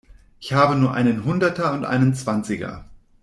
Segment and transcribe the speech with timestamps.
[0.39, 2.85] Ich habe nur einen Hunderter und einen Zwanziger.